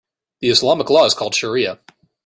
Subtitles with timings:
[0.39, 1.77] The Islamic law is called shariah.